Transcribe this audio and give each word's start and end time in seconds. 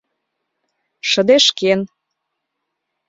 Шыдешкен 1.09 1.81